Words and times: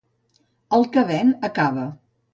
El 0.77 0.87
que 0.95 1.03
ven 1.13 1.31
acaba. 1.51 1.85